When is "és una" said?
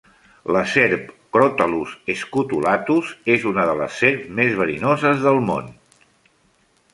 3.35-3.67